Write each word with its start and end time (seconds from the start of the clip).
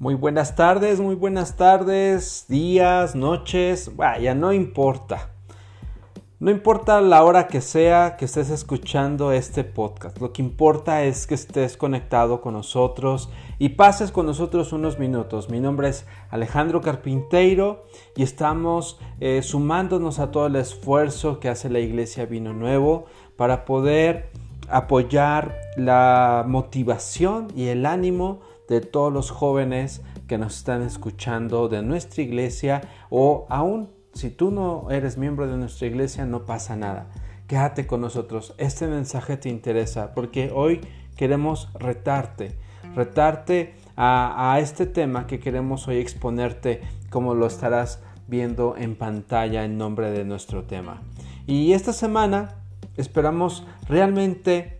Muy 0.00 0.14
buenas 0.14 0.56
tardes, 0.56 0.98
muy 0.98 1.14
buenas 1.14 1.58
tardes, 1.58 2.46
días, 2.48 3.14
noches, 3.14 3.96
vaya, 3.96 4.34
no 4.34 4.54
importa. 4.54 5.28
No 6.38 6.50
importa 6.50 7.02
la 7.02 7.22
hora 7.22 7.48
que 7.48 7.60
sea 7.60 8.16
que 8.16 8.24
estés 8.24 8.48
escuchando 8.48 9.30
este 9.30 9.62
podcast, 9.62 10.18
lo 10.18 10.32
que 10.32 10.40
importa 10.40 11.04
es 11.04 11.26
que 11.26 11.34
estés 11.34 11.76
conectado 11.76 12.40
con 12.40 12.54
nosotros 12.54 13.28
y 13.58 13.68
pases 13.68 14.10
con 14.10 14.24
nosotros 14.24 14.72
unos 14.72 14.98
minutos. 14.98 15.50
Mi 15.50 15.60
nombre 15.60 15.90
es 15.90 16.06
Alejandro 16.30 16.80
Carpinteiro 16.80 17.84
y 18.16 18.22
estamos 18.22 18.98
eh, 19.20 19.42
sumándonos 19.42 20.18
a 20.18 20.30
todo 20.30 20.46
el 20.46 20.56
esfuerzo 20.56 21.40
que 21.40 21.50
hace 21.50 21.68
la 21.68 21.80
Iglesia 21.80 22.24
Vino 22.24 22.54
Nuevo 22.54 23.04
para 23.36 23.66
poder 23.66 24.30
apoyar 24.70 25.60
la 25.76 26.44
motivación 26.48 27.48
y 27.54 27.66
el 27.66 27.84
ánimo 27.84 28.40
de 28.70 28.80
todos 28.80 29.12
los 29.12 29.32
jóvenes 29.32 30.00
que 30.28 30.38
nos 30.38 30.56
están 30.58 30.82
escuchando 30.82 31.68
de 31.68 31.82
nuestra 31.82 32.22
iglesia 32.22 32.82
o 33.10 33.46
aún 33.50 33.90
si 34.14 34.30
tú 34.30 34.52
no 34.52 34.92
eres 34.92 35.18
miembro 35.18 35.48
de 35.48 35.56
nuestra 35.56 35.88
iglesia 35.88 36.24
no 36.24 36.46
pasa 36.46 36.76
nada. 36.76 37.08
Quédate 37.48 37.88
con 37.88 38.00
nosotros. 38.00 38.54
Este 38.58 38.86
mensaje 38.86 39.36
te 39.36 39.48
interesa 39.48 40.14
porque 40.14 40.52
hoy 40.54 40.80
queremos 41.16 41.68
retarte, 41.74 42.56
retarte 42.94 43.74
a, 43.96 44.52
a 44.52 44.60
este 44.60 44.86
tema 44.86 45.26
que 45.26 45.40
queremos 45.40 45.88
hoy 45.88 45.96
exponerte 45.96 46.80
como 47.10 47.34
lo 47.34 47.48
estarás 47.48 48.00
viendo 48.28 48.76
en 48.76 48.94
pantalla 48.94 49.64
en 49.64 49.78
nombre 49.78 50.12
de 50.12 50.24
nuestro 50.24 50.62
tema. 50.62 51.02
Y 51.48 51.72
esta 51.72 51.92
semana 51.92 52.54
esperamos 52.96 53.66
realmente 53.88 54.78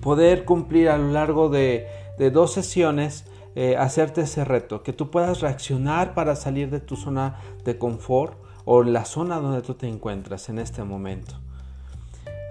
poder 0.00 0.46
cumplir 0.46 0.88
a 0.88 0.96
lo 0.96 1.12
largo 1.12 1.50
de 1.50 1.99
de 2.20 2.30
dos 2.30 2.52
sesiones 2.52 3.24
eh, 3.54 3.78
hacerte 3.78 4.20
ese 4.20 4.44
reto, 4.44 4.82
que 4.82 4.92
tú 4.92 5.10
puedas 5.10 5.40
reaccionar 5.40 6.12
para 6.12 6.36
salir 6.36 6.68
de 6.68 6.78
tu 6.78 6.94
zona 6.94 7.40
de 7.64 7.78
confort 7.78 8.34
o 8.66 8.82
la 8.82 9.06
zona 9.06 9.38
donde 9.38 9.62
tú 9.62 9.72
te 9.72 9.88
encuentras 9.88 10.50
en 10.50 10.58
este 10.58 10.84
momento. 10.84 11.36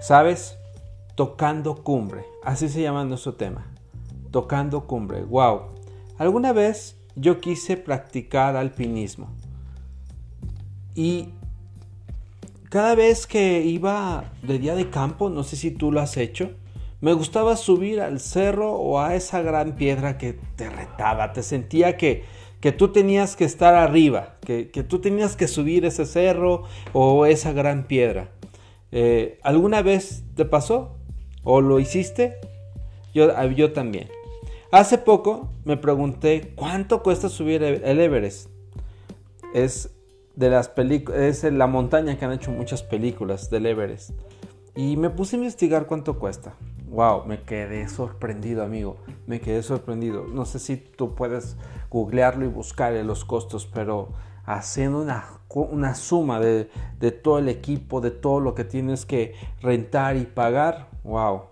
¿Sabes? 0.00 0.58
Tocando 1.14 1.84
cumbre, 1.84 2.24
así 2.42 2.68
se 2.68 2.82
llama 2.82 3.04
nuestro 3.04 3.34
tema. 3.34 3.64
Tocando 4.32 4.88
cumbre, 4.88 5.22
wow. 5.22 5.60
Alguna 6.18 6.52
vez 6.52 6.96
yo 7.14 7.40
quise 7.40 7.76
practicar 7.76 8.56
alpinismo 8.56 9.28
y 10.96 11.28
cada 12.70 12.96
vez 12.96 13.24
que 13.24 13.62
iba 13.64 14.32
de 14.42 14.58
día 14.58 14.74
de 14.74 14.90
campo, 14.90 15.30
no 15.30 15.44
sé 15.44 15.54
si 15.54 15.70
tú 15.70 15.92
lo 15.92 16.00
has 16.00 16.16
hecho, 16.16 16.56
me 17.00 17.14
gustaba 17.14 17.56
subir 17.56 18.00
al 18.00 18.20
cerro 18.20 18.74
o 18.74 19.00
a 19.00 19.14
esa 19.14 19.40
gran 19.40 19.74
piedra 19.76 20.18
que 20.18 20.38
te 20.56 20.68
retaba, 20.68 21.32
te 21.32 21.42
sentía 21.42 21.96
que, 21.96 22.24
que 22.60 22.72
tú 22.72 22.88
tenías 22.88 23.36
que 23.36 23.44
estar 23.44 23.74
arriba, 23.74 24.36
que, 24.44 24.64
tú 24.86 25.00
tenías 25.00 25.34
que 25.34 25.48
subir 25.48 25.86
ese 25.86 26.04
cerro 26.04 26.64
o 26.92 27.24
esa 27.24 27.52
gran 27.52 27.84
piedra. 27.84 28.30
Eh, 28.92 29.38
¿Alguna 29.42 29.82
vez 29.82 30.24
te 30.34 30.44
pasó? 30.44 30.96
¿O 31.42 31.62
lo 31.62 31.80
hiciste? 31.80 32.36
Yo, 33.14 33.30
ah, 33.34 33.46
yo 33.46 33.72
también. 33.72 34.08
Hace 34.70 34.98
poco 34.98 35.48
me 35.64 35.76
pregunté 35.76 36.52
cuánto 36.54 37.02
cuesta 37.02 37.28
subir 37.28 37.62
el 37.62 38.00
Everest. 38.00 38.50
Es 39.54 39.90
de 40.36 40.50
las 40.50 40.70
es 41.16 41.44
la 41.44 41.66
montaña 41.66 42.18
que 42.18 42.24
han 42.24 42.32
hecho 42.32 42.50
muchas 42.50 42.82
películas 42.82 43.48
del 43.50 43.66
Everest. 43.66 44.10
Y 44.76 44.96
me 44.96 45.10
puse 45.10 45.36
a 45.36 45.38
investigar 45.38 45.86
cuánto 45.86 46.18
cuesta 46.18 46.54
wow, 46.90 47.24
me 47.24 47.42
quedé 47.42 47.88
sorprendido, 47.88 48.64
amigo. 48.64 48.98
Me 49.26 49.40
quedé 49.40 49.62
sorprendido. 49.62 50.26
No 50.26 50.44
sé 50.44 50.58
si 50.58 50.76
tú 50.76 51.14
puedes 51.14 51.56
googlearlo 51.88 52.44
y 52.44 52.48
buscar 52.48 52.92
los 52.92 53.24
costos, 53.24 53.66
pero 53.66 54.10
haciendo 54.44 55.00
una, 55.00 55.24
una 55.54 55.94
suma 55.94 56.40
de, 56.40 56.68
de, 56.98 57.12
todo 57.12 57.38
el 57.38 57.48
equipo, 57.48 58.00
de 58.00 58.10
todo 58.10 58.40
lo 58.40 58.54
que 58.54 58.64
tienes 58.64 59.06
que 59.06 59.34
rentar 59.60 60.16
y 60.16 60.24
pagar, 60.24 60.88
wow, 61.04 61.42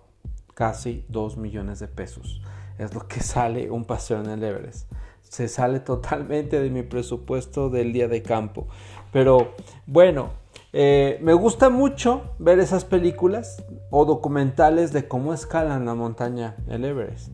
casi 0.53 1.05
2 1.07 1.37
millones 1.37 1.79
de 1.79 1.87
pesos. 1.87 2.41
Es 2.77 2.93
lo 2.93 3.07
que 3.07 3.19
sale 3.21 3.71
un 3.71 3.85
paseo 3.85 4.19
en 4.19 4.29
el 4.29 4.43
Everest. 4.43 4.91
Se 5.21 5.47
sale 5.47 5.79
totalmente 5.79 6.59
de 6.59 6.69
mi 6.69 6.83
presupuesto 6.83 7.69
del 7.69 7.93
día 7.93 8.07
de 8.07 8.23
campo. 8.23 8.67
Pero 9.13 9.53
bueno, 9.85 10.31
eh, 10.71 11.19
me 11.21 11.33
gusta 11.33 11.69
mucho 11.69 12.35
ver 12.37 12.59
esas 12.59 12.85
películas 12.85 13.63
o 13.89 14.05
documentales 14.05 14.93
de 14.93 15.07
cómo 15.07 15.33
escalan 15.33 15.85
la 15.85 15.95
montaña 15.95 16.55
el 16.67 16.85
Everest. 16.85 17.29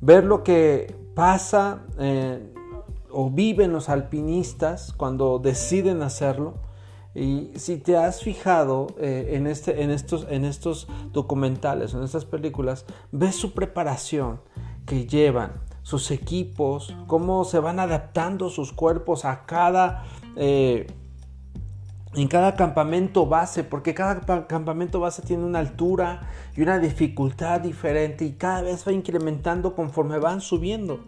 Ver 0.00 0.24
lo 0.24 0.42
que 0.42 0.94
pasa 1.14 1.82
eh, 1.98 2.52
o 3.10 3.30
viven 3.30 3.72
los 3.72 3.88
alpinistas 3.88 4.92
cuando 4.92 5.38
deciden 5.38 6.02
hacerlo. 6.02 6.54
Y 7.14 7.52
si 7.54 7.78
te 7.78 7.96
has 7.96 8.22
fijado 8.22 8.88
eh, 8.98 9.30
en, 9.34 9.46
este, 9.46 9.82
en, 9.82 9.90
estos, 9.90 10.26
en 10.28 10.44
estos 10.44 10.86
documentales, 11.12 11.94
en 11.94 12.02
estas 12.02 12.26
películas, 12.26 12.84
ves 13.10 13.36
su 13.36 13.54
preparación 13.54 14.40
que 14.84 15.06
llevan, 15.06 15.52
sus 15.82 16.10
equipos, 16.10 16.94
cómo 17.06 17.44
se 17.44 17.58
van 17.58 17.78
adaptando 17.78 18.50
sus 18.50 18.72
cuerpos 18.72 19.24
a 19.24 19.46
cada 19.46 20.04
en 22.16 22.28
cada 22.28 22.54
campamento 22.54 23.26
base, 23.26 23.62
porque 23.62 23.94
cada 23.94 24.46
campamento 24.46 25.00
base 25.00 25.20
tiene 25.22 25.44
una 25.44 25.58
altura 25.58 26.22
y 26.56 26.62
una 26.62 26.78
dificultad 26.78 27.60
diferente 27.60 28.24
y 28.24 28.32
cada 28.32 28.62
vez 28.62 28.88
va 28.88 28.92
incrementando 28.92 29.74
conforme 29.74 30.18
van 30.18 30.40
subiendo. 30.40 31.04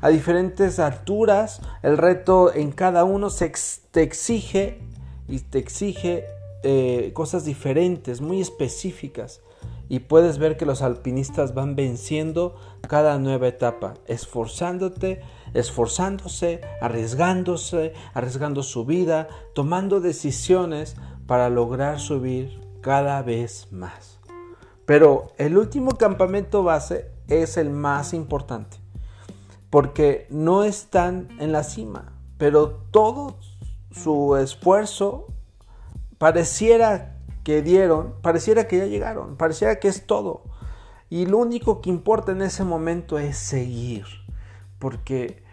A 0.00 0.08
diferentes 0.08 0.78
alturas, 0.78 1.60
el 1.82 1.98
reto 1.98 2.54
en 2.54 2.72
cada 2.72 3.04
uno 3.04 3.28
se 3.28 3.52
te 3.90 4.02
exige 4.02 4.80
y 5.28 5.40
te 5.40 5.58
exige 5.58 6.24
eh, 6.62 7.10
cosas 7.12 7.44
diferentes, 7.44 8.22
muy 8.22 8.40
específicas. 8.40 9.40
Y 9.88 10.00
puedes 10.00 10.38
ver 10.38 10.56
que 10.56 10.66
los 10.66 10.82
alpinistas 10.82 11.54
van 11.54 11.76
venciendo 11.76 12.56
cada 12.88 13.18
nueva 13.18 13.48
etapa, 13.48 13.94
esforzándote 14.06 15.20
esforzándose, 15.56 16.60
arriesgándose, 16.80 17.94
arriesgando 18.14 18.62
su 18.62 18.84
vida, 18.84 19.28
tomando 19.54 20.00
decisiones 20.00 20.96
para 21.26 21.48
lograr 21.48 21.98
subir 21.98 22.60
cada 22.82 23.22
vez 23.22 23.72
más. 23.72 24.18
Pero 24.84 25.32
el 25.38 25.56
último 25.58 25.92
campamento 25.92 26.62
base 26.62 27.10
es 27.28 27.56
el 27.56 27.70
más 27.70 28.12
importante, 28.14 28.76
porque 29.70 30.26
no 30.30 30.62
están 30.62 31.28
en 31.40 31.52
la 31.52 31.64
cima, 31.64 32.12
pero 32.38 32.70
todo 32.90 33.38
su 33.90 34.36
esfuerzo 34.36 35.26
pareciera 36.18 37.15
que 37.46 37.62
dieron, 37.62 38.14
pareciera 38.22 38.66
que 38.66 38.76
ya 38.76 38.86
llegaron, 38.86 39.36
pareciera 39.36 39.76
que 39.76 39.86
es 39.86 40.04
todo. 40.04 40.42
Y 41.08 41.26
lo 41.26 41.38
único 41.38 41.80
que 41.80 41.90
importa 41.90 42.32
en 42.32 42.42
ese 42.42 42.64
momento 42.64 43.20
es 43.20 43.38
seguir, 43.38 44.04
porque 44.80 45.44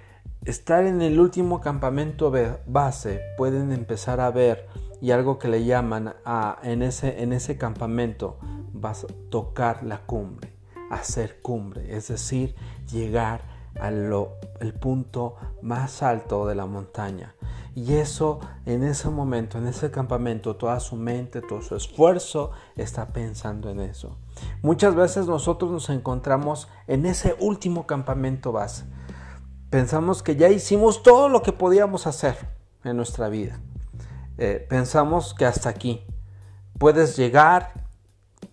estar 0.43 0.85
en 0.85 1.03
el 1.03 1.19
último 1.19 1.61
campamento 1.61 2.33
base 2.65 3.21
pueden 3.37 3.71
empezar 3.71 4.21
a 4.21 4.31
ver 4.31 4.67
y 5.01 5.11
algo 5.11 5.37
que 5.37 5.49
le 5.49 5.65
llaman 5.65 6.15
a, 6.25 6.57
en, 6.63 6.81
ese, 6.81 7.21
en 7.21 7.31
ese 7.31 7.59
campamento 7.59 8.39
vas 8.73 9.03
a 9.03 9.07
tocar 9.29 9.83
la 9.83 9.99
cumbre, 9.99 10.51
hacer 10.89 11.43
cumbre, 11.43 11.95
es 11.95 12.07
decir, 12.07 12.55
llegar 12.91 13.41
al 13.79 14.73
punto 14.81 15.35
más 15.61 16.01
alto 16.01 16.47
de 16.47 16.55
la 16.55 16.65
montaña. 16.65 17.35
Y 17.75 17.93
eso 17.93 18.39
en 18.65 18.83
ese 18.83 19.09
momento, 19.09 19.57
en 19.57 19.67
ese 19.67 19.89
campamento, 19.89 20.55
toda 20.55 20.79
su 20.79 20.95
mente, 20.95 21.41
todo 21.41 21.61
su 21.61 21.75
esfuerzo 21.75 22.51
está 22.75 23.07
pensando 23.07 23.69
en 23.69 23.79
eso. 23.79 24.17
Muchas 24.61 24.93
veces 24.93 25.25
nosotros 25.25 25.71
nos 25.71 25.89
encontramos 25.89 26.67
en 26.87 27.05
ese 27.05 27.35
último 27.39 27.87
campamento 27.87 28.51
base 28.51 28.85
Pensamos 29.73 30.21
que 30.21 30.35
ya 30.35 30.49
hicimos 30.49 31.01
todo 31.01 31.29
lo 31.29 31.41
que 31.41 31.51
podíamos 31.51 32.05
hacer 32.05 32.37
en 32.83 32.95
nuestra 32.95 33.27
vida. 33.27 33.59
Eh, 34.37 34.63
pensamos 34.69 35.33
que 35.33 35.47
hasta 35.47 35.67
aquí. 35.67 36.05
Puedes 36.77 37.17
llegar 37.17 37.73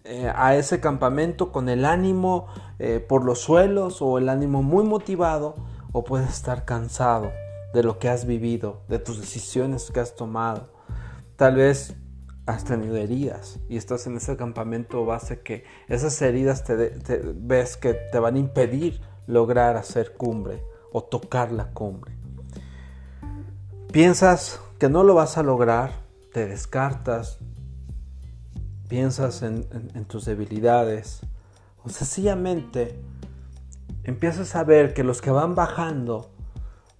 eh, 0.04 0.32
a 0.34 0.56
ese 0.56 0.80
campamento 0.80 1.52
con 1.52 1.68
el 1.68 1.84
ánimo 1.84 2.46
eh, 2.78 3.04
por 3.06 3.22
los 3.22 3.40
suelos 3.40 4.00
o 4.00 4.16
el 4.16 4.30
ánimo 4.30 4.62
muy 4.62 4.82
motivado 4.82 5.56
o 5.92 6.04
puedes 6.04 6.30
estar 6.30 6.64
cansado 6.64 7.30
de 7.72 7.82
lo 7.82 7.98
que 7.98 8.08
has 8.08 8.26
vivido, 8.26 8.82
de 8.88 8.98
tus 8.98 9.20
decisiones 9.20 9.90
que 9.90 10.00
has 10.00 10.14
tomado. 10.14 10.72
Tal 11.36 11.56
vez 11.56 11.94
has 12.46 12.64
tenido 12.64 12.96
heridas 12.96 13.60
y 13.68 13.76
estás 13.76 14.06
en 14.06 14.16
ese 14.16 14.36
campamento 14.36 15.04
base 15.04 15.40
que 15.40 15.64
esas 15.88 16.20
heridas 16.20 16.64
te 16.64 16.74
ves 16.74 17.76
que 17.76 17.94
te 17.94 18.18
van 18.18 18.36
a 18.36 18.38
impedir 18.38 19.00
lograr 19.26 19.76
hacer 19.76 20.14
cumbre 20.16 20.64
o 20.92 21.02
tocar 21.04 21.52
la 21.52 21.70
cumbre. 21.70 22.16
Piensas 23.92 24.60
que 24.78 24.88
no 24.88 25.04
lo 25.04 25.14
vas 25.14 25.38
a 25.38 25.42
lograr, 25.42 25.92
te 26.32 26.46
descartas, 26.46 27.38
piensas 28.88 29.42
en, 29.42 29.64
tus 30.06 30.24
debilidades 30.24 31.20
o 31.84 31.88
sencillamente 31.88 33.00
empiezas 34.02 34.56
a 34.56 34.64
ver 34.64 34.94
que 34.94 35.04
los 35.04 35.20
que 35.22 35.30
van 35.30 35.54
bajando 35.54 36.32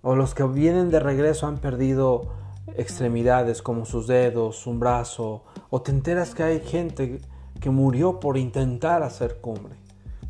o 0.03 0.15
los 0.17 0.35
que 0.35 0.45
vienen 0.45 0.91
de 0.91 1.01
regreso 1.01 1.47
han 1.47 1.59
perdido 1.59 2.33
extremidades 2.77 3.63
como 3.63 3.85
sus 3.85 4.07
dedos, 4.07 4.67
un 4.67 4.81
brazo, 4.81 5.45
o 5.71 5.83
te 5.83 5.91
enteras 5.91 6.35
que 6.35 6.43
hay 6.43 6.61
gente 6.61 7.21
que 7.61 7.71
murió 7.71 8.21
por 8.21 8.37
intentar 8.37 9.03
hacer 9.03 9.41
cumbre. 9.41 9.75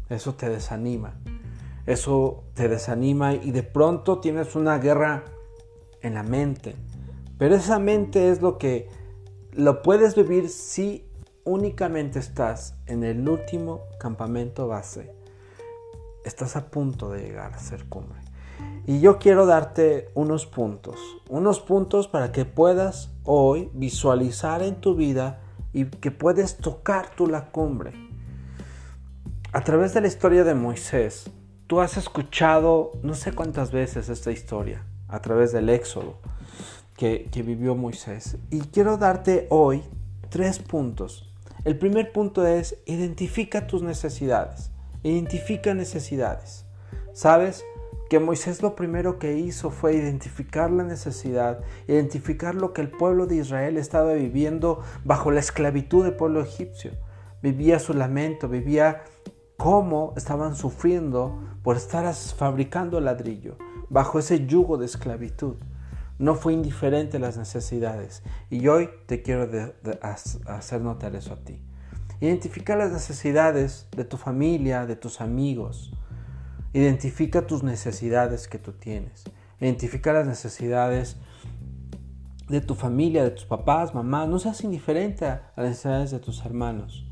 Eso 0.08 0.34
te 0.34 0.48
desanima. 0.48 1.14
Eso 1.86 2.44
te 2.54 2.68
desanima 2.68 3.34
y 3.34 3.52
de 3.52 3.62
pronto 3.62 4.18
tienes 4.18 4.54
una 4.54 4.78
guerra 4.78 5.24
en 6.02 6.14
la 6.14 6.22
mente. 6.22 6.74
Pero 7.38 7.54
esa 7.54 7.78
mente 7.78 8.30
es 8.30 8.42
lo 8.42 8.58
que 8.58 8.88
lo 9.52 9.82
puedes 9.82 10.14
vivir 10.14 10.48
si 10.48 11.06
únicamente 11.44 12.18
estás 12.18 12.74
en 12.86 13.02
el 13.02 13.28
último 13.28 13.82
campamento 13.98 14.68
base. 14.68 15.12
Estás 16.24 16.56
a 16.56 16.70
punto 16.70 17.10
de 17.10 17.22
llegar 17.22 17.54
a 17.54 17.58
ser 17.58 17.88
cumbre. 17.88 18.20
Y 18.90 18.98
yo 18.98 19.20
quiero 19.20 19.46
darte 19.46 20.10
unos 20.14 20.46
puntos, 20.46 20.98
unos 21.28 21.60
puntos 21.60 22.08
para 22.08 22.32
que 22.32 22.44
puedas 22.44 23.12
hoy 23.22 23.70
visualizar 23.72 24.64
en 24.64 24.80
tu 24.80 24.96
vida 24.96 25.38
y 25.72 25.84
que 25.84 26.10
puedes 26.10 26.56
tocar 26.56 27.14
tú 27.14 27.28
la 27.28 27.52
cumbre. 27.52 27.92
A 29.52 29.62
través 29.62 29.94
de 29.94 30.00
la 30.00 30.08
historia 30.08 30.42
de 30.42 30.56
Moisés, 30.56 31.30
tú 31.68 31.80
has 31.80 31.96
escuchado 31.96 32.90
no 33.04 33.14
sé 33.14 33.30
cuántas 33.30 33.70
veces 33.70 34.08
esta 34.08 34.32
historia, 34.32 34.84
a 35.06 35.22
través 35.22 35.52
del 35.52 35.68
Éxodo 35.68 36.18
que, 36.96 37.28
que 37.30 37.44
vivió 37.44 37.76
Moisés. 37.76 38.38
Y 38.50 38.58
quiero 38.58 38.96
darte 38.96 39.46
hoy 39.50 39.84
tres 40.30 40.58
puntos. 40.58 41.32
El 41.64 41.78
primer 41.78 42.10
punto 42.10 42.44
es 42.44 42.76
identifica 42.86 43.68
tus 43.68 43.84
necesidades. 43.84 44.72
Identifica 45.04 45.74
necesidades. 45.74 46.66
¿Sabes? 47.12 47.64
Que 48.10 48.18
Moisés 48.18 48.60
lo 48.60 48.74
primero 48.74 49.20
que 49.20 49.38
hizo 49.38 49.70
fue 49.70 49.94
identificar 49.94 50.68
la 50.72 50.82
necesidad, 50.82 51.60
identificar 51.86 52.56
lo 52.56 52.72
que 52.72 52.80
el 52.80 52.90
pueblo 52.90 53.28
de 53.28 53.36
Israel 53.36 53.76
estaba 53.76 54.14
viviendo 54.14 54.82
bajo 55.04 55.30
la 55.30 55.38
esclavitud 55.38 56.02
del 56.02 56.14
pueblo 56.16 56.42
egipcio. 56.42 56.90
Vivía 57.40 57.78
su 57.78 57.94
lamento, 57.94 58.48
vivía 58.48 59.04
cómo 59.56 60.12
estaban 60.16 60.56
sufriendo 60.56 61.40
por 61.62 61.76
estar 61.76 62.12
fabricando 62.12 63.00
ladrillo 63.00 63.56
bajo 63.88 64.18
ese 64.18 64.44
yugo 64.44 64.76
de 64.76 64.86
esclavitud. 64.86 65.54
No 66.18 66.34
fue 66.34 66.52
indiferente 66.52 67.18
a 67.18 67.20
las 67.20 67.36
necesidades. 67.36 68.24
Y 68.50 68.66
hoy 68.66 68.90
te 69.06 69.22
quiero 69.22 69.48
hacer 70.48 70.80
notar 70.80 71.14
eso 71.14 71.34
a 71.34 71.44
ti. 71.44 71.62
Identificar 72.20 72.76
las 72.76 72.90
necesidades 72.90 73.86
de 73.96 74.04
tu 74.04 74.16
familia, 74.16 74.84
de 74.84 74.96
tus 74.96 75.20
amigos, 75.20 75.92
Identifica 76.72 77.46
tus 77.46 77.64
necesidades 77.64 78.46
que 78.46 78.58
tú 78.58 78.72
tienes. 78.72 79.24
Identifica 79.60 80.12
las 80.12 80.26
necesidades 80.26 81.16
de 82.48 82.60
tu 82.60 82.74
familia, 82.74 83.24
de 83.24 83.30
tus 83.30 83.44
papás, 83.44 83.92
mamás. 83.94 84.28
No 84.28 84.38
seas 84.38 84.62
indiferente 84.62 85.26
a 85.26 85.52
las 85.56 85.68
necesidades 85.70 86.10
de 86.12 86.20
tus 86.20 86.44
hermanos. 86.44 87.06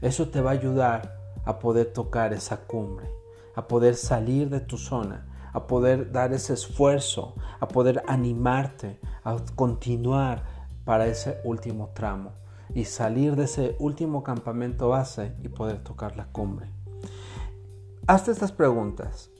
Eso 0.00 0.28
te 0.28 0.40
va 0.40 0.50
a 0.50 0.54
ayudar 0.54 1.16
a 1.44 1.60
poder 1.60 1.92
tocar 1.92 2.32
esa 2.32 2.66
cumbre, 2.66 3.08
a 3.54 3.68
poder 3.68 3.94
salir 3.94 4.50
de 4.50 4.60
tu 4.60 4.78
zona, 4.78 5.26
a 5.52 5.66
poder 5.66 6.10
dar 6.10 6.32
ese 6.32 6.54
esfuerzo, 6.54 7.36
a 7.60 7.68
poder 7.68 8.02
animarte, 8.08 8.98
a 9.22 9.36
continuar 9.54 10.42
para 10.84 11.06
ese 11.06 11.38
último 11.44 11.90
tramo 11.94 12.32
y 12.74 12.84
salir 12.84 13.36
de 13.36 13.44
ese 13.44 13.76
último 13.78 14.24
campamento 14.24 14.88
base 14.88 15.34
y 15.42 15.48
poder 15.48 15.84
tocar 15.84 16.16
la 16.16 16.26
cumbre. 16.26 16.68
Hazte 18.06 18.32
estas 18.32 18.52
preguntas. 18.52 19.30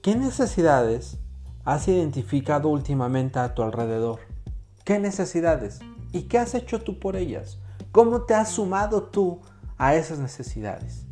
¿Qué 0.00 0.14
necesidades 0.14 1.18
has 1.64 1.88
identificado 1.88 2.68
últimamente 2.68 3.40
a 3.40 3.56
tu 3.56 3.62
alrededor? 3.64 4.20
¿Qué 4.84 5.00
necesidades? 5.00 5.80
¿Y 6.12 6.22
qué 6.28 6.38
has 6.38 6.54
hecho 6.54 6.80
tú 6.80 7.00
por 7.00 7.16
ellas? 7.16 7.58
¿Cómo 7.90 8.22
te 8.22 8.34
has 8.34 8.50
sumado 8.50 9.02
tú 9.02 9.40
a 9.78 9.96
esas 9.96 10.20
necesidades? 10.20 11.06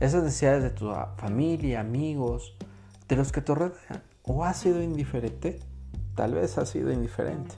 Esas 0.00 0.22
necesidades 0.22 0.64
de 0.64 0.70
tu 0.70 0.92
familia, 1.16 1.80
amigos, 1.80 2.58
de 3.08 3.16
los 3.16 3.32
que 3.32 3.40
te 3.40 3.54
rodean. 3.54 4.02
¿O 4.22 4.44
has 4.44 4.58
sido 4.58 4.82
indiferente? 4.82 5.60
Tal 6.14 6.34
vez 6.34 6.58
has 6.58 6.68
sido 6.68 6.92
indiferente. 6.92 7.54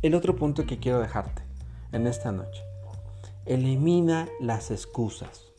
El 0.00 0.14
otro 0.14 0.36
punto 0.36 0.64
que 0.64 0.78
quiero 0.78 1.00
dejarte 1.00 1.42
en 1.90 2.06
esta 2.06 2.30
noche. 2.30 2.62
Elimina 3.46 4.28
las 4.38 4.70
excusas. 4.70 5.53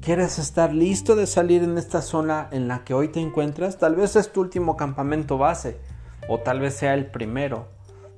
¿Quieres 0.00 0.38
estar 0.38 0.72
listo 0.72 1.16
de 1.16 1.26
salir 1.26 1.64
en 1.64 1.78
esta 1.78 2.00
zona 2.00 2.48
en 2.52 2.68
la 2.68 2.84
que 2.84 2.94
hoy 2.94 3.08
te 3.08 3.20
encuentras? 3.20 3.78
Tal 3.78 3.96
vez 3.96 4.14
es 4.14 4.30
tu 4.30 4.40
último 4.40 4.76
campamento 4.76 5.36
base 5.36 5.78
o 6.28 6.38
tal 6.38 6.60
vez 6.60 6.74
sea 6.74 6.94
el 6.94 7.10
primero 7.10 7.66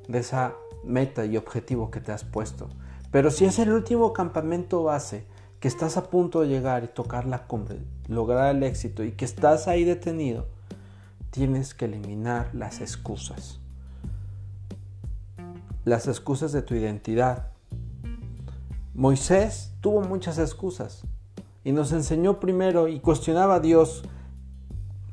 de 0.06 0.18
esa 0.18 0.54
meta 0.84 1.24
y 1.24 1.38
objetivo 1.38 1.90
que 1.90 2.00
te 2.00 2.12
has 2.12 2.24
puesto. 2.24 2.68
Pero 3.10 3.30
si 3.30 3.46
es 3.46 3.58
el 3.58 3.72
último 3.72 4.12
campamento 4.12 4.82
base 4.82 5.24
que 5.60 5.68
estás 5.68 5.96
a 5.96 6.10
punto 6.10 6.42
de 6.42 6.48
llegar 6.48 6.84
y 6.84 6.88
tocar 6.88 7.24
la 7.26 7.46
cumbre, 7.46 7.80
lograr 8.06 8.54
el 8.54 8.62
éxito 8.64 9.02
y 9.02 9.12
que 9.12 9.24
estás 9.24 9.66
ahí 9.66 9.84
detenido, 9.84 10.46
tienes 11.30 11.72
que 11.72 11.86
eliminar 11.86 12.50
las 12.54 12.82
excusas. 12.82 13.60
Las 15.86 16.06
excusas 16.06 16.52
de 16.52 16.60
tu 16.60 16.74
identidad. 16.74 17.52
Moisés 18.92 19.72
tuvo 19.80 20.02
muchas 20.02 20.38
excusas 20.38 21.04
y 21.64 21.72
nos 21.72 21.92
enseñó 21.92 22.40
primero 22.40 22.88
y 22.88 23.00
cuestionaba 23.00 23.56
a 23.56 23.60
Dios 23.60 24.04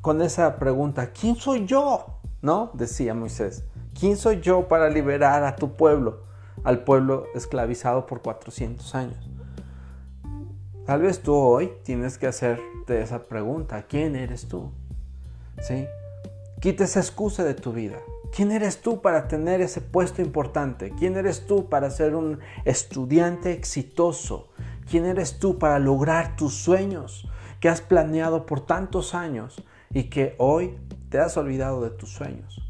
con 0.01 0.21
esa 0.21 0.57
pregunta, 0.57 1.11
¿quién 1.11 1.35
soy 1.35 1.65
yo? 1.65 2.19
¿No? 2.41 2.71
Decía 2.73 3.13
Moisés, 3.13 3.65
¿quién 3.99 4.17
soy 4.17 4.39
yo 4.39 4.67
para 4.67 4.89
liberar 4.89 5.43
a 5.43 5.55
tu 5.55 5.75
pueblo, 5.75 6.23
al 6.63 6.83
pueblo 6.83 7.25
esclavizado 7.33 8.05
por 8.05 8.21
400 8.21 8.95
años? 8.95 9.29
Tal 10.85 11.01
vez 11.01 11.21
tú 11.21 11.33
hoy 11.33 11.73
tienes 11.83 12.19
que 12.19 12.27
hacerte 12.27 13.01
esa 13.01 13.23
pregunta, 13.23 13.85
¿quién 13.87 14.15
eres 14.15 14.47
tú? 14.47 14.71
¿Sí? 15.59 15.87
Quita 16.59 16.83
esa 16.83 16.99
excusa 16.99 17.43
de 17.43 17.55
tu 17.55 17.73
vida. 17.73 17.97
¿Quién 18.35 18.51
eres 18.51 18.81
tú 18.81 19.01
para 19.01 19.27
tener 19.27 19.61
ese 19.61 19.81
puesto 19.81 20.21
importante? 20.21 20.91
¿Quién 20.97 21.15
eres 21.15 21.47
tú 21.47 21.69
para 21.69 21.89
ser 21.89 22.15
un 22.15 22.39
estudiante 22.65 23.53
exitoso? 23.53 24.49
¿Quién 24.89 25.05
eres 25.05 25.39
tú 25.39 25.57
para 25.57 25.79
lograr 25.79 26.35
tus 26.35 26.53
sueños 26.53 27.27
que 27.59 27.69
has 27.69 27.81
planeado 27.81 28.45
por 28.45 28.61
tantos 28.61 29.15
años 29.15 29.63
y 29.89 30.03
que 30.03 30.35
hoy 30.37 30.77
te 31.09 31.19
has 31.19 31.35
olvidado 31.37 31.81
de 31.81 31.89
tus 31.89 32.11
sueños? 32.11 32.61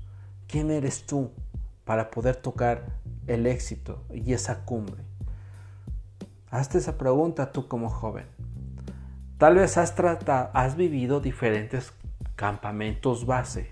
¿Quién 0.47 0.71
eres 0.71 1.05
tú 1.05 1.31
para 1.83 2.11
poder 2.11 2.37
tocar 2.37 2.85
el 3.27 3.45
éxito 3.47 4.03
y 4.13 4.31
esa 4.31 4.63
cumbre? 4.63 5.03
Hazte 6.49 6.77
esa 6.77 6.97
pregunta 6.97 7.51
tú 7.51 7.67
como 7.67 7.89
joven. 7.89 8.27
Tal 9.37 9.55
vez 9.55 9.77
has, 9.77 9.95
tratado, 9.95 10.51
has 10.53 10.77
vivido 10.77 11.19
diferentes 11.19 11.91
campamentos 12.37 13.25
base, 13.25 13.69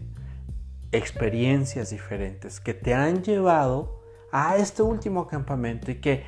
experiencias 0.92 1.92
diferentes 1.92 2.60
que 2.60 2.74
te 2.74 2.94
han 2.94 3.24
llevado 3.24 4.03
a 4.34 4.58
este 4.58 4.82
último 4.82 5.28
campamento 5.28 5.92
y 5.92 6.02
que 6.02 6.24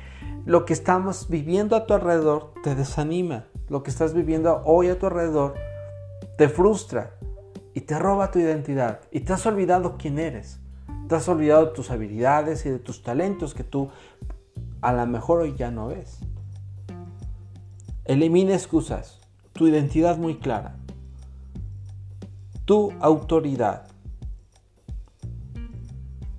lo 0.46 0.64
que 0.64 0.72
estamos 0.72 1.28
viviendo 1.28 1.74
a 1.74 1.86
tu 1.86 1.92
alrededor 1.92 2.54
te 2.62 2.76
desanima, 2.76 3.46
lo 3.68 3.82
que 3.82 3.90
estás 3.90 4.14
viviendo 4.14 4.62
hoy 4.64 4.88
a 4.88 4.98
tu 4.98 5.06
alrededor 5.06 5.54
te 6.38 6.48
frustra 6.48 7.16
y 7.74 7.80
te 7.80 7.98
roba 7.98 8.30
tu 8.30 8.38
identidad 8.38 9.00
y 9.10 9.20
te 9.20 9.32
has 9.32 9.44
olvidado 9.44 9.96
quién 9.98 10.20
eres, 10.20 10.60
te 11.08 11.16
has 11.16 11.28
olvidado 11.28 11.66
de 11.66 11.72
tus 11.72 11.90
habilidades 11.90 12.64
y 12.64 12.70
de 12.70 12.78
tus 12.78 13.02
talentos 13.02 13.54
que 13.54 13.64
tú 13.64 13.90
a 14.82 14.92
lo 14.92 15.04
mejor 15.08 15.40
hoy 15.40 15.56
ya 15.56 15.72
no 15.72 15.88
ves. 15.88 16.20
Elimina 18.04 18.54
excusas, 18.54 19.20
tu 19.52 19.66
identidad 19.66 20.16
muy 20.16 20.36
clara, 20.38 20.76
tu 22.64 22.92
autoridad. 23.00 23.88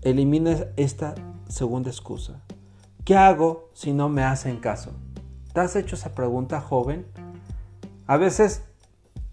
Elimina 0.01 0.55
esta 0.77 1.13
segunda 1.49 1.89
excusa. 1.89 2.41
¿Qué 3.05 3.15
hago 3.15 3.69
si 3.73 3.93
no 3.93 4.09
me 4.09 4.23
hacen 4.23 4.57
caso? 4.57 4.91
¿Te 5.53 5.61
has 5.61 5.75
hecho 5.75 5.95
esa 5.95 6.13
pregunta, 6.13 6.61
joven? 6.61 7.05
A 8.05 8.17
veces 8.17 8.63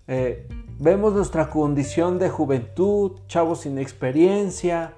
eh, 0.07 0.49
vemos 0.79 1.13
nuestra 1.13 1.51
condición 1.51 2.19
de 2.19 2.31
juventud, 2.31 3.21
chavos 3.27 3.61
sin 3.61 3.79
experiencia, 3.79 4.95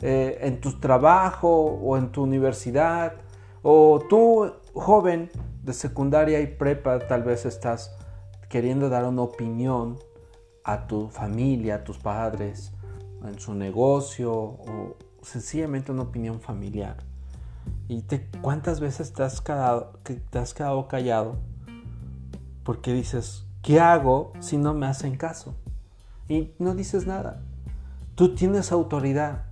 eh, 0.00 0.38
en 0.42 0.60
tu 0.60 0.80
trabajo 0.80 1.48
o 1.48 1.96
en 1.96 2.12
tu 2.12 2.22
universidad, 2.22 3.14
o 3.62 4.02
tú, 4.08 4.52
joven 4.74 5.30
de 5.62 5.72
secundaria 5.72 6.40
y 6.40 6.46
prepa, 6.46 6.98
tal 7.00 7.22
vez 7.22 7.46
estás 7.46 7.96
queriendo 8.48 8.88
dar 8.88 9.04
una 9.04 9.22
opinión 9.22 9.98
a 10.64 10.86
tu 10.86 11.08
familia, 11.08 11.76
a 11.76 11.84
tus 11.84 11.98
padres, 11.98 12.72
en 13.24 13.38
su 13.38 13.54
negocio 13.54 14.32
o 14.32 14.96
sencillamente 15.24 15.92
una 15.92 16.02
opinión 16.02 16.40
familiar. 16.40 16.98
¿Y 17.88 18.02
te, 18.02 18.28
cuántas 18.42 18.80
veces 18.80 19.12
te 19.12 19.22
has, 19.22 19.40
quedado, 19.40 19.98
te 20.02 20.38
has 20.38 20.54
quedado 20.54 20.86
callado 20.88 21.38
porque 22.62 22.92
dices, 22.92 23.44
¿qué 23.62 23.80
hago 23.80 24.32
si 24.40 24.56
no 24.56 24.74
me 24.74 24.86
hacen 24.86 25.16
caso? 25.16 25.54
Y 26.28 26.52
no 26.58 26.74
dices 26.74 27.06
nada. 27.06 27.42
Tú 28.14 28.34
tienes 28.34 28.72
autoridad. 28.72 29.46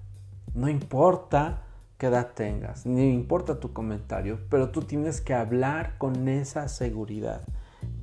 No 0.55 0.69
importa 0.69 1.63
qué 1.99 2.07
edad 2.07 2.33
tengas, 2.35 2.85
ni 2.85 3.13
importa 3.13 3.61
tu 3.61 3.73
comentario, 3.73 4.41
pero 4.51 4.71
tú 4.71 4.83
tienes 4.83 5.21
que 5.21 5.35
hablar 5.35 5.99
con 5.99 6.29
esa 6.29 6.69
seguridad. 6.69 7.43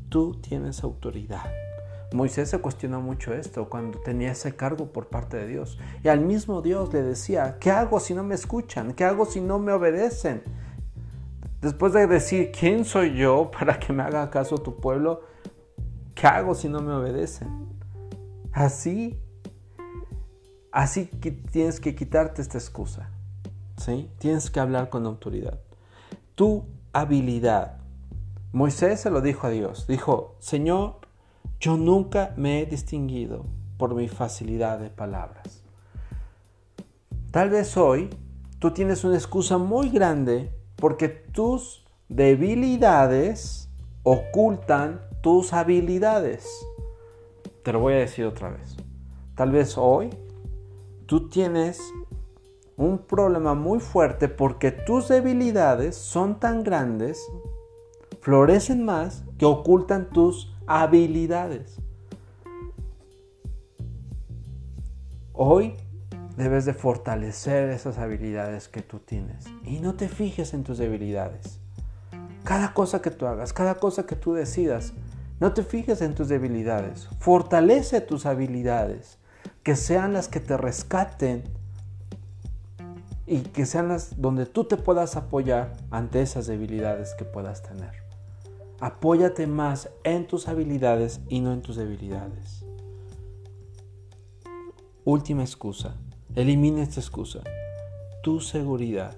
Tú 0.09 0.35
tienes 0.35 0.83
autoridad. 0.83 1.51
Moisés 2.11 2.49
se 2.49 2.57
cuestionó 2.59 3.01
mucho 3.01 3.33
esto 3.33 3.69
cuando 3.69 3.99
tenía 3.99 4.31
ese 4.31 4.55
cargo 4.55 4.87
por 4.87 5.07
parte 5.07 5.37
de 5.37 5.47
Dios. 5.47 5.77
Y 6.03 6.07
al 6.07 6.21
mismo 6.21 6.61
Dios 6.61 6.91
le 6.91 7.03
decía, 7.03 7.57
¿qué 7.59 7.71
hago 7.71 7.99
si 7.99 8.13
no 8.13 8.23
me 8.23 8.35
escuchan? 8.35 8.93
¿Qué 8.93 9.05
hago 9.05 9.25
si 9.25 9.41
no 9.41 9.59
me 9.59 9.71
obedecen? 9.71 10.41
Después 11.61 11.93
de 11.93 12.07
decir, 12.07 12.51
¿quién 12.57 12.85
soy 12.85 13.15
yo 13.15 13.51
para 13.59 13.79
que 13.79 13.93
me 13.93 14.03
haga 14.03 14.29
caso 14.29 14.57
tu 14.57 14.77
pueblo? 14.77 15.21
¿Qué 16.15 16.25
hago 16.25 16.55
si 16.55 16.67
no 16.67 16.81
me 16.81 16.93
obedecen? 16.93 17.67
Así, 18.51 19.19
así 20.71 21.05
que 21.05 21.31
tienes 21.31 21.79
que 21.79 21.93
quitarte 21.93 22.41
esta 22.41 22.57
excusa. 22.57 23.11
¿sí? 23.77 24.09
Tienes 24.17 24.49
que 24.49 24.59
hablar 24.59 24.89
con 24.89 25.05
autoridad. 25.05 25.59
Tu 26.35 26.65
habilidad. 26.93 27.77
Moisés 28.51 29.01
se 29.01 29.11
lo 29.11 29.21
dijo 29.21 29.47
a 29.47 29.49
Dios. 29.51 29.87
Dijo, 29.87 30.35
Señor, 30.39 30.99
yo 31.59 31.75
nunca 31.75 32.33
me 32.37 32.61
he 32.61 32.65
distinguido 32.65 33.45
por 33.77 33.93
mi 33.93 34.07
facilidad 34.07 34.79
de 34.79 34.89
palabras. 34.89 35.63
Tal 37.31 37.49
vez 37.49 37.75
hoy 37.75 38.09
tú 38.59 38.71
tienes 38.71 39.03
una 39.03 39.15
excusa 39.15 39.57
muy 39.57 39.89
grande 39.89 40.51
porque 40.77 41.09
tus 41.09 41.85
debilidades 42.07 43.69
ocultan 44.03 45.01
tus 45.21 45.51
habilidades. 45.53 46.47
Te 47.63 47.73
lo 47.73 47.81
voy 47.81 47.93
a 47.93 47.97
decir 47.97 48.25
otra 48.25 48.49
vez. 48.49 48.77
Tal 49.35 49.51
vez 49.51 49.77
hoy 49.77 50.09
tú 51.05 51.29
tienes 51.29 51.81
un 52.77 52.99
problema 52.99 53.53
muy 53.53 53.81
fuerte 53.81 54.29
porque 54.29 54.71
tus 54.71 55.09
debilidades 55.09 55.97
son 55.97 56.39
tan 56.39 56.63
grandes, 56.63 57.21
florecen 58.21 58.85
más, 58.85 59.25
que 59.37 59.45
ocultan 59.45 60.09
tus 60.09 60.55
habilidades. 60.69 61.77
Hoy 65.33 65.73
debes 66.37 66.65
de 66.65 66.75
fortalecer 66.75 67.69
esas 67.69 67.97
habilidades 67.97 68.67
que 68.67 68.83
tú 68.83 68.99
tienes 68.99 69.45
y 69.65 69.79
no 69.79 69.95
te 69.95 70.07
fijes 70.07 70.53
en 70.53 70.63
tus 70.63 70.77
debilidades. 70.77 71.59
Cada 72.43 72.75
cosa 72.75 73.01
que 73.01 73.09
tú 73.09 73.25
hagas, 73.25 73.51
cada 73.51 73.75
cosa 73.75 74.05
que 74.05 74.15
tú 74.15 74.33
decidas, 74.33 74.93
no 75.39 75.53
te 75.53 75.63
fijes 75.63 76.03
en 76.03 76.13
tus 76.13 76.29
debilidades. 76.29 77.09
Fortalece 77.19 77.99
tus 77.99 78.27
habilidades, 78.27 79.17
que 79.63 79.75
sean 79.75 80.13
las 80.13 80.27
que 80.27 80.39
te 80.39 80.55
rescaten 80.55 81.45
y 83.25 83.39
que 83.39 83.65
sean 83.65 83.87
las 83.87 84.21
donde 84.21 84.45
tú 84.45 84.65
te 84.65 84.77
puedas 84.77 85.15
apoyar 85.15 85.75
ante 85.89 86.21
esas 86.21 86.45
debilidades 86.45 87.15
que 87.15 87.25
puedas 87.25 87.63
tener. 87.63 88.08
Apóyate 88.81 89.45
más 89.45 89.89
en 90.05 90.25
tus 90.25 90.47
habilidades 90.47 91.19
y 91.27 91.41
no 91.41 91.51
en 91.51 91.61
tus 91.61 91.75
debilidades. 91.75 92.65
Última 95.03 95.41
excusa. 95.41 95.97
Elimina 96.33 96.83
esta 96.83 97.01
excusa. 97.01 97.41
Tu 98.23 98.39
seguridad. 98.39 99.17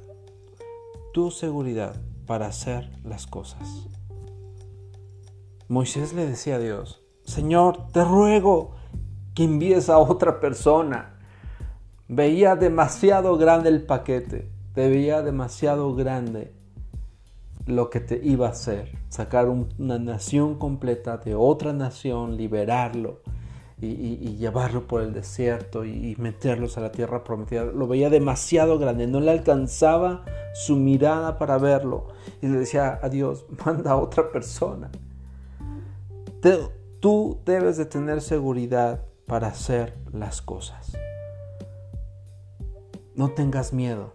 Tu 1.14 1.30
seguridad 1.30 1.96
para 2.26 2.48
hacer 2.48 2.90
las 3.04 3.28
cosas. 3.28 3.88
Moisés 5.68 6.14
le 6.14 6.26
decía 6.26 6.56
a 6.56 6.60
Dios, 6.60 7.04
Señor, 7.24 7.92
te 7.92 8.04
ruego 8.04 8.72
que 9.36 9.44
envíes 9.44 9.90
a 9.90 10.00
otra 10.00 10.40
persona. 10.40 11.20
Veía 12.08 12.56
demasiado 12.56 13.38
grande 13.38 13.70
el 13.70 13.86
paquete, 13.86 14.52
te 14.74 14.90
veía 14.90 15.22
demasiado 15.22 15.94
grande 15.94 16.61
lo 17.66 17.90
que 17.90 18.00
te 18.00 18.20
iba 18.24 18.48
a 18.48 18.52
hacer, 18.52 18.98
sacar 19.10 19.50
una 19.50 20.00
nación 20.00 20.56
completa 20.56 21.18
de 21.18 21.36
otra 21.36 21.74
nación, 21.74 22.38
liberarlo 22.38 23.22
y, 23.80 24.36
llevarlo 24.38 24.88
por 24.88 25.02
el 25.02 25.14
desierto 25.14 25.86
y, 25.86 26.16
meterlos 26.18 26.78
a 26.78 26.82
la 26.82 26.92
tierra 26.92 27.24
prometida. 27.24 27.66
Lo 27.66 27.88
veía 27.88 28.10
demasiado 28.10 28.78
grande, 28.78 29.08
no 29.08 29.20
le 29.20 29.32
alcanzaba 29.32 30.24
su 30.54 30.76
mirada 30.76 31.38
para 31.38 31.58
verlo 31.58 32.08
y 32.42 32.48
le 32.48 32.60
decía 32.60 33.00
a 33.02 33.10
Dios, 33.10 33.46
manda 33.66 33.92
a 33.92 33.98
otra 33.98 34.32
persona. 34.32 34.90
tú 37.00 37.40
debes 37.46 37.78
de 37.78 37.86
tener 37.86 38.22
seguridad 38.22 39.06
para 39.26 39.48
hacer 39.48 39.98
las 40.12 40.42
cosas. 40.42 40.98
No 43.16 43.32
tengas 43.32 43.74
miedo. 43.74 44.14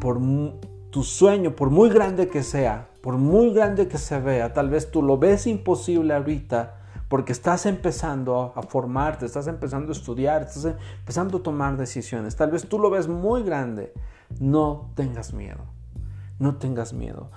Por 0.00 0.18
tu 0.90 1.04
sueño, 1.04 1.54
por 1.54 1.70
muy 1.70 1.88
grande 1.88 2.28
que 2.28 2.42
sea, 2.42 2.90
por 3.02 3.16
muy 3.16 3.52
grande 3.52 3.88
que 3.88 3.98
se 3.98 4.20
vea, 4.20 4.52
tal 4.52 4.70
vez 4.70 4.90
tú 4.90 5.02
lo 5.02 5.18
ves 5.18 5.46
imposible 5.46 6.14
ahorita 6.14 6.76
porque 7.08 7.32
estás 7.32 7.66
empezando 7.66 8.52
a 8.54 8.62
formarte, 8.62 9.26
estás 9.26 9.48
empezando 9.48 9.88
a 9.90 9.96
estudiar, 9.96 10.42
estás 10.42 10.76
empezando 11.00 11.38
a 11.38 11.42
tomar 11.42 11.76
decisiones. 11.76 12.36
Tal 12.36 12.52
vez 12.52 12.68
tú 12.68 12.78
lo 12.78 12.88
ves 12.88 13.08
muy 13.08 13.42
grande. 13.42 13.92
No 14.38 14.92
tengas 14.94 15.34
miedo. 15.34 15.64
No 16.38 16.54
tengas 16.58 16.92
miedo. 16.92 17.32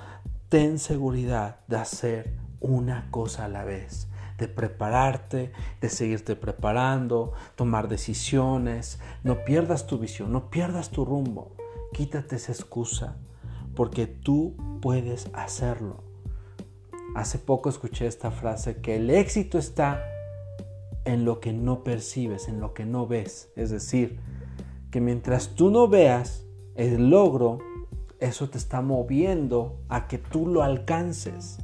Ten 0.49 0.77
seguridad 0.77 1.61
de 1.67 1.77
hacer 1.77 2.37
una 2.59 3.07
cosa 3.09 3.45
a 3.45 3.47
la 3.47 3.63
vez 3.63 4.07
de 4.37 4.47
prepararte, 4.47 5.51
de 5.81 5.89
seguirte 5.89 6.35
preparando, 6.35 7.33
tomar 7.55 7.87
decisiones. 7.87 8.99
No 9.23 9.43
pierdas 9.43 9.87
tu 9.87 9.97
visión, 9.97 10.31
no 10.31 10.51
pierdas 10.51 10.91
tu 10.91 11.03
rumbo. 11.03 11.55
Quítate 11.93 12.35
esa 12.35 12.51
excusa 12.51 13.17
porque 13.75 14.07
tú 14.07 14.55
puedes 14.81 15.29
hacerlo. 15.33 16.03
Hace 17.15 17.37
poco 17.37 17.69
escuché 17.69 18.07
esta 18.07 18.31
frase 18.31 18.81
que 18.81 18.95
el 18.95 19.09
éxito 19.09 19.57
está 19.57 20.03
en 21.05 21.25
lo 21.25 21.39
que 21.39 21.53
no 21.53 21.83
percibes, 21.83 22.47
en 22.47 22.59
lo 22.59 22.73
que 22.73 22.85
no 22.85 23.07
ves. 23.07 23.51
Es 23.55 23.69
decir, 23.69 24.19
que 24.89 25.01
mientras 25.01 25.55
tú 25.55 25.69
no 25.69 25.87
veas 25.87 26.45
el 26.75 27.09
logro, 27.09 27.59
eso 28.19 28.49
te 28.49 28.57
está 28.57 28.81
moviendo 28.81 29.79
a 29.89 30.07
que 30.07 30.17
tú 30.17 30.47
lo 30.47 30.63
alcances. 30.63 31.57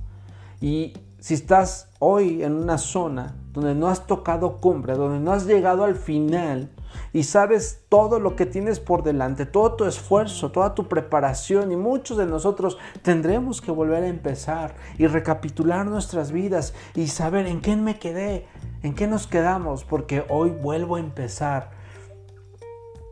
Y 0.61 0.93
si 1.19 1.33
estás 1.33 1.89
hoy 1.99 2.43
en 2.43 2.53
una 2.53 2.77
zona 2.77 3.35
donde 3.51 3.75
no 3.75 3.87
has 3.87 4.07
tocado 4.07 4.57
cumbre, 4.57 4.93
donde 4.93 5.19
no 5.19 5.33
has 5.33 5.45
llegado 5.45 5.83
al 5.83 5.95
final, 5.95 6.69
y 7.13 7.23
sabes 7.23 7.81
todo 7.89 8.19
lo 8.19 8.35
que 8.35 8.45
tienes 8.45 8.79
por 8.79 9.03
delante, 9.03 9.45
todo 9.45 9.75
tu 9.75 9.85
esfuerzo, 9.85 10.51
toda 10.51 10.75
tu 10.75 10.87
preparación 10.87 11.71
y 11.71 11.75
muchos 11.75 12.17
de 12.17 12.25
nosotros 12.25 12.77
tendremos 13.01 13.61
que 13.61 13.71
volver 13.71 14.03
a 14.03 14.07
empezar 14.07 14.75
y 14.97 15.07
recapitular 15.07 15.85
nuestras 15.85 16.31
vidas 16.31 16.73
y 16.95 17.07
saber 17.07 17.47
en 17.47 17.61
qué 17.61 17.75
me 17.75 17.99
quedé, 17.99 18.47
en 18.83 18.95
qué 18.95 19.07
nos 19.07 19.27
quedamos, 19.27 19.83
porque 19.83 20.25
hoy 20.29 20.51
vuelvo 20.51 20.95
a 20.95 20.99
empezar 20.99 21.71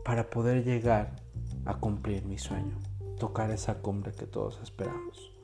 para 0.04 0.30
poder 0.30 0.64
llegar 0.64 1.16
a 1.64 1.74
cumplir 1.74 2.24
mi 2.24 2.38
sueño, 2.38 2.78
tocar 3.18 3.50
esa 3.50 3.74
cumbre 3.74 4.12
que 4.12 4.26
todos 4.26 4.60
esperamos. 4.62 5.37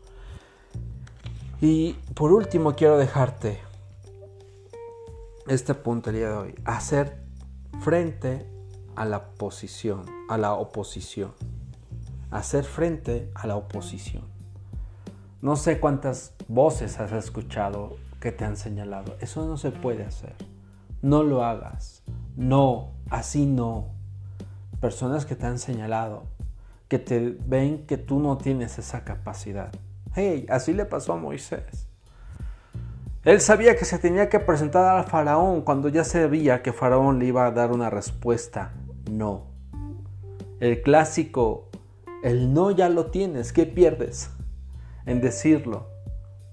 Y 1.67 1.95
por 2.13 2.31
último 2.31 2.77
quiero 2.77 2.99
dejarte 2.99 3.59
este 5.47 5.73
punto 5.73 6.11
el 6.11 6.17
día 6.17 6.29
de 6.29 6.35
hoy, 6.35 6.55
hacer 6.67 7.25
frente 7.81 8.47
a 8.97 9.07
la 9.07 9.31
posición, 9.31 10.05
a 10.29 10.37
la 10.37 10.53
oposición. 10.53 11.33
Hacer 12.31 12.65
frente 12.65 13.31
a 13.35 13.47
la 13.47 13.57
oposición. 13.57 14.25
No 15.41 15.57
sé 15.57 15.81
cuántas 15.81 16.35
voces 16.49 17.01
has 17.01 17.13
escuchado 17.13 17.97
que 18.21 18.31
te 18.31 18.45
han 18.45 18.59
señalado. 18.59 19.17
Eso 19.23 19.47
no 19.47 19.57
se 19.57 19.71
puede 19.71 20.05
hacer. 20.05 20.35
No 21.01 21.23
lo 21.23 21.47
hagas. 21.47 22.03
No, 22.37 22.91
así 23.09 23.47
no. 23.47 23.87
Personas 24.83 25.25
que 25.25 25.35
te 25.35 25.47
han 25.47 25.59
señalado, 25.59 26.25
que 26.89 26.99
te 26.99 27.39
ven 27.47 27.87
que 27.87 27.97
tú 27.97 28.19
no 28.19 28.37
tienes 28.37 28.79
esa 28.79 29.03
capacidad. 29.05 29.73
Hey, 30.15 30.47
así 30.49 30.73
le 30.73 30.85
pasó 30.85 31.15
a 31.15 31.17
Moisés. 31.17 31.89
Él 33.25 33.41
sabía 33.41 33.75
que 33.75 33.85
se 33.85 33.99
tenía 33.99 34.29
que 34.29 34.39
presentar 34.39 34.97
al 34.97 35.05
faraón 35.05 35.63
cuando 35.63 35.89
ya 35.89 36.05
sabía 36.05 36.63
que 36.63 36.73
faraón 36.73 37.19
le 37.19 37.27
iba 37.27 37.47
a 37.47 37.51
dar 37.51 37.73
una 37.73 37.91
respuesta 37.91 38.73
no. 39.11 39.47
El 40.61 40.83
clásico, 40.83 41.69
el 42.23 42.53
no 42.53 42.71
ya 42.71 42.89
lo 42.89 43.11
tienes, 43.11 43.53
¿qué 43.53 43.67
pierdes 43.67 44.31
en 45.07 45.21
decirlo? 45.21 45.89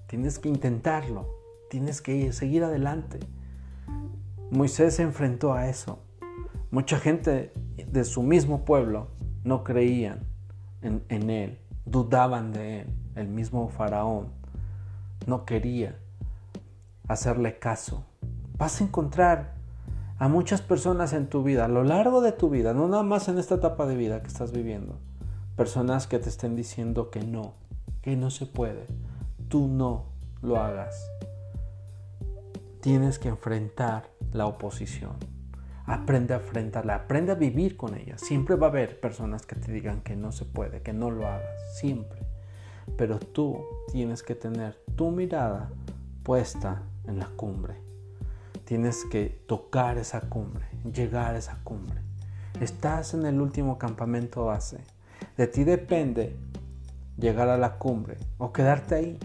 Tienes 0.06 0.38
que 0.38 0.48
intentarlo, 0.48 1.28
tienes 1.70 2.00
que 2.00 2.32
seguir 2.32 2.64
adelante. 2.64 3.20
Moisés 4.50 4.96
se 4.96 5.02
enfrentó 5.02 5.52
a 5.54 5.68
eso. 5.68 6.02
Mucha 6.70 6.98
gente 6.98 7.52
de 7.86 8.04
su 8.04 8.22
mismo 8.22 8.64
pueblo 8.64 9.08
no 9.44 9.62
creían 9.62 10.26
en, 10.80 11.04
en 11.08 11.30
él, 11.30 11.58
dudaban 11.84 12.52
de 12.52 12.80
él. 12.80 13.01
El 13.14 13.28
mismo 13.28 13.68
faraón 13.68 14.28
no 15.26 15.44
quería 15.44 15.96
hacerle 17.08 17.58
caso. 17.58 18.04
Vas 18.56 18.80
a 18.80 18.84
encontrar 18.84 19.54
a 20.18 20.28
muchas 20.28 20.62
personas 20.62 21.12
en 21.12 21.26
tu 21.26 21.42
vida, 21.42 21.64
a 21.64 21.68
lo 21.68 21.82
largo 21.82 22.20
de 22.20 22.32
tu 22.32 22.48
vida, 22.48 22.74
no 22.74 22.88
nada 22.88 23.02
más 23.02 23.28
en 23.28 23.38
esta 23.38 23.56
etapa 23.56 23.86
de 23.86 23.96
vida 23.96 24.22
que 24.22 24.28
estás 24.28 24.52
viviendo. 24.52 24.98
Personas 25.56 26.06
que 26.06 26.18
te 26.18 26.28
estén 26.28 26.54
diciendo 26.56 27.10
que 27.10 27.24
no, 27.24 27.54
que 28.02 28.16
no 28.16 28.30
se 28.30 28.46
puede. 28.46 28.86
Tú 29.48 29.68
no 29.68 30.06
lo 30.40 30.58
hagas. 30.58 31.10
Tienes 32.80 33.18
que 33.18 33.28
enfrentar 33.28 34.10
la 34.32 34.46
oposición. 34.46 35.12
Aprende 35.86 36.34
a 36.34 36.38
enfrentarla, 36.38 36.94
aprende 36.94 37.32
a 37.32 37.34
vivir 37.34 37.76
con 37.76 37.96
ella. 37.96 38.16
Siempre 38.16 38.56
va 38.56 38.68
a 38.68 38.70
haber 38.70 39.00
personas 39.00 39.44
que 39.44 39.56
te 39.56 39.72
digan 39.72 40.00
que 40.00 40.16
no 40.16 40.32
se 40.32 40.44
puede, 40.44 40.82
que 40.82 40.92
no 40.92 41.10
lo 41.10 41.26
hagas, 41.26 41.76
siempre. 41.78 42.21
Pero 42.96 43.18
tú 43.18 43.64
tienes 43.90 44.22
que 44.22 44.34
tener 44.34 44.78
tu 44.96 45.10
mirada 45.10 45.70
puesta 46.22 46.82
en 47.06 47.18
la 47.18 47.26
cumbre. 47.36 47.76
Tienes 48.64 49.04
que 49.10 49.42
tocar 49.46 49.98
esa 49.98 50.20
cumbre, 50.22 50.66
llegar 50.92 51.34
a 51.34 51.38
esa 51.38 51.58
cumbre. 51.64 52.00
Estás 52.60 53.14
en 53.14 53.26
el 53.26 53.40
último 53.40 53.78
campamento 53.78 54.44
base. 54.44 54.78
De 55.36 55.46
ti 55.46 55.64
depende 55.64 56.36
llegar 57.18 57.48
a 57.48 57.58
la 57.58 57.78
cumbre 57.78 58.16
o 58.38 58.52
quedarte 58.52 58.94
ahí, 58.94 59.18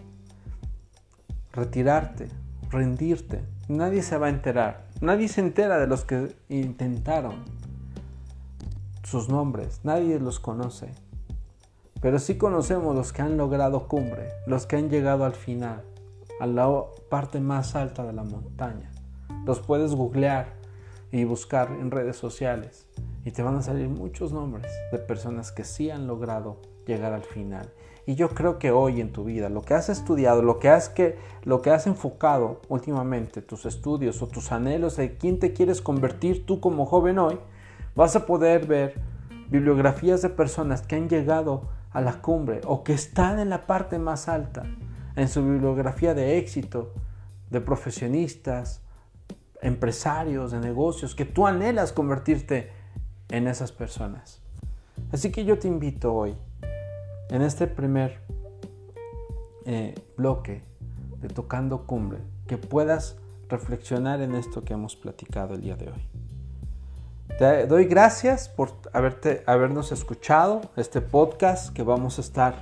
retirarte, 1.51 2.27
rendirte. 2.69 3.43
Nadie 3.67 4.01
se 4.01 4.17
va 4.17 4.27
a 4.27 4.29
enterar. 4.29 4.87
Nadie 5.01 5.27
se 5.27 5.41
entera 5.41 5.77
de 5.77 5.87
los 5.87 6.03
que 6.03 6.35
intentaron 6.49 7.45
sus 9.03 9.29
nombres. 9.29 9.81
Nadie 9.83 10.19
los 10.19 10.39
conoce. 10.39 10.91
Pero 12.01 12.19
sí 12.19 12.37
conocemos 12.37 12.95
los 12.95 13.11
que 13.11 13.21
han 13.21 13.37
logrado 13.37 13.87
cumbre, 13.87 14.29
los 14.45 14.65
que 14.65 14.75
han 14.75 14.89
llegado 14.89 15.25
al 15.25 15.33
final, 15.33 15.83
a 16.39 16.45
la 16.45 16.83
parte 17.09 17.39
más 17.39 17.75
alta 17.75 18.05
de 18.05 18.13
la 18.13 18.23
montaña. 18.23 18.91
Los 19.45 19.59
puedes 19.59 19.95
googlear 19.95 20.53
y 21.11 21.23
buscar 21.23 21.71
en 21.71 21.89
redes 21.89 22.17
sociales 22.17 22.87
y 23.25 23.31
te 23.31 23.41
van 23.41 23.55
a 23.55 23.61
salir 23.61 23.89
muchos 23.89 24.31
nombres 24.31 24.71
de 24.91 24.99
personas 24.99 25.51
que 25.51 25.63
sí 25.63 25.89
han 25.89 26.07
logrado 26.07 26.61
llegar 26.85 27.13
al 27.13 27.23
final. 27.23 27.71
Y 28.05 28.15
yo 28.15 28.29
creo 28.29 28.57
que 28.57 28.71
hoy 28.71 29.01
en 29.01 29.11
tu 29.11 29.25
vida, 29.25 29.49
lo 29.49 29.63
que 29.63 29.73
has 29.73 29.89
estudiado, 29.89 30.41
lo 30.41 30.59
que 30.59 30.69
has, 30.69 30.87
que, 30.87 31.17
lo 31.43 31.61
que 31.61 31.71
has 31.71 31.87
enfocado 31.87 32.61
últimamente, 32.69 33.41
tus 33.41 33.65
estudios 33.65 34.21
o 34.21 34.27
tus 34.27 34.53
anhelos 34.53 34.95
de 34.95 35.17
quién 35.17 35.39
te 35.39 35.51
quieres 35.51 35.81
convertir 35.81 36.45
tú 36.45 36.61
como 36.61 36.85
joven 36.85 37.19
hoy, 37.19 37.37
vas 37.95 38.15
a 38.15 38.25
poder 38.25 38.65
ver 38.65 38.93
bibliografías 39.49 40.21
de 40.21 40.29
personas 40.29 40.81
que 40.81 40.95
han 40.95 41.09
llegado 41.09 41.63
a 41.91 42.01
la 42.01 42.21
cumbre 42.21 42.61
o 42.65 42.83
que 42.83 42.93
están 42.93 43.39
en 43.39 43.49
la 43.49 43.65
parte 43.65 43.99
más 43.99 44.27
alta 44.27 44.63
en 45.15 45.27
su 45.27 45.43
bibliografía 45.43 46.13
de 46.13 46.37
éxito, 46.37 46.93
de 47.49 47.59
profesionistas, 47.61 48.81
empresarios, 49.61 50.51
de 50.51 50.59
negocios, 50.59 51.15
que 51.15 51.25
tú 51.25 51.47
anhelas 51.47 51.91
convertirte 51.91 52.71
en 53.29 53.47
esas 53.47 53.71
personas. 53.71 54.41
Así 55.11 55.31
que 55.31 55.45
yo 55.45 55.57
te 55.57 55.67
invito 55.67 56.13
hoy, 56.13 56.35
en 57.29 57.41
este 57.41 57.67
primer 57.67 58.19
eh, 59.65 59.95
bloque 60.15 60.63
de 61.19 61.27
Tocando 61.29 61.85
Cumbre, 61.85 62.19
que 62.45 62.57
puedas 62.57 63.17
reflexionar 63.49 64.21
en 64.21 64.35
esto 64.35 64.63
que 64.63 64.73
hemos 64.73 64.95
platicado 64.95 65.55
el 65.55 65.61
día 65.61 65.75
de 65.75 65.89
hoy. 65.89 66.16
Te 67.37 67.67
doy 67.67 67.85
gracias 67.85 68.49
por 68.49 68.71
haberte, 68.93 69.43
habernos 69.45 69.91
escuchado 69.91 70.61
este 70.75 71.01
podcast 71.01 71.71
que 71.71 71.83
vamos 71.83 72.17
a 72.17 72.21
estar 72.21 72.59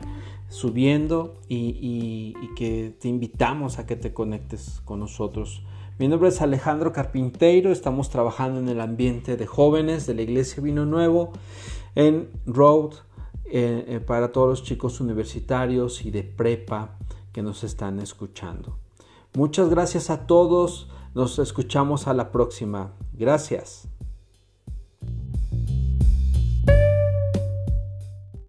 subiendo 0.50 1.39
y, 1.48 2.34
que 2.58 2.94
te 3.00 3.08
invitamos 3.08 3.79
a 3.79 3.86
que 3.86 3.96
te 3.96 4.13
conectes 4.13 4.82
con 4.84 5.00
nosotros. 5.00 5.63
Mi 5.97 6.10
nombre 6.10 6.28
es 6.28 6.41
Alejandro 6.41 6.91
Carpinteiro, 6.91 7.71
estamos 7.71 8.10
trabajando 8.10 8.60
en 8.60 8.67
el 8.67 8.82
ambiente 8.82 9.38
de 9.38 9.45
jóvenes 9.45 10.08
de 10.08 10.13
la 10.13 10.23
Iglesia 10.23 10.62
Vino 10.62 10.86
Nuevo 10.86 11.32
en 11.95 12.30
Road 12.45 12.95
eh, 13.45 13.86
eh, 13.88 14.00
para 14.06 14.34
todos 14.34 14.50
los 14.50 14.63
chicos 14.63 15.00
universitarios 15.00 16.04
y 16.04 16.12
de 16.12 16.23
prepa 16.23 16.97
que 17.32 17.41
nos 17.41 17.63
están 17.63 18.02
escuchando. 18.02 18.78
Muchas 19.36 19.69
gracias 19.69 20.10
a 20.10 20.28
todos, 20.28 20.89
nos 21.13 21.39
escuchamos 21.39 22.08
a 22.08 22.13
la 22.13 22.30
próxima. 22.34 22.91
Gracias. 23.13 23.88